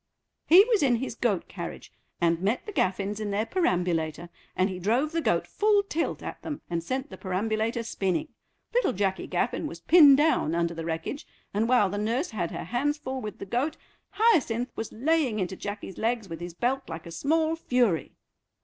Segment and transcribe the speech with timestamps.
[0.47, 4.79] "He was in his goat carriage, and met the Gaffins in their perambulator, and he
[4.79, 8.29] drove the goat full tilt at them and sent the perambulator spinning.
[8.73, 12.63] Little Jacky Gaffin was pinned down under the wreckage, and while the nurse had her
[12.63, 13.77] hands full with the goat
[14.13, 18.15] Hyacinth was laying into Jacky's legs with his belt like a small fury."